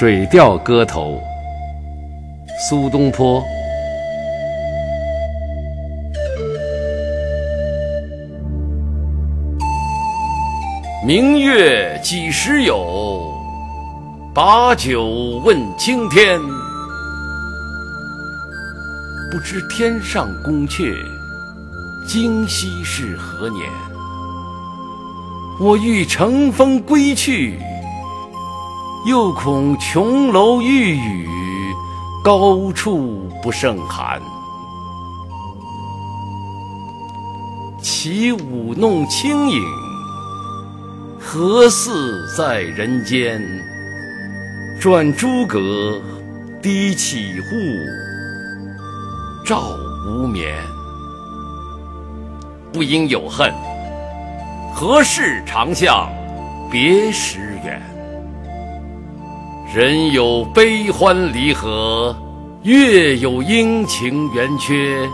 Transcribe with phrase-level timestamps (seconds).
[0.02, 1.20] 《水调歌头·
[2.70, 3.42] 苏东坡》
[11.06, 13.30] 明月几时有？
[14.34, 15.06] 把酒
[15.44, 16.40] 问青天。
[19.30, 20.96] 不知天上宫阙，
[22.08, 23.68] 今夕是何年？
[25.60, 27.58] 我欲乘风归去。
[29.06, 31.26] 又恐琼楼玉宇，
[32.22, 34.20] 高处不胜寒。
[37.80, 39.62] 起舞弄清影，
[41.18, 43.40] 何似在人间？
[44.78, 45.98] 转朱阁，
[46.62, 47.56] 低绮户，
[49.46, 49.62] 照
[50.06, 50.54] 无眠。
[52.70, 53.50] 不应有恨，
[54.74, 56.06] 何事长向
[56.70, 57.89] 别时圆？
[59.72, 62.16] 人有悲欢离合，
[62.64, 65.08] 月有阴晴圆缺，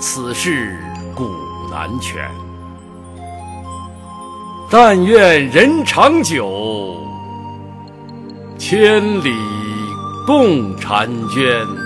[0.00, 0.82] 此事
[1.14, 1.28] 古
[1.70, 2.26] 难全。
[4.70, 6.96] 但愿人长久，
[8.56, 9.30] 千里
[10.26, 11.85] 共婵娟。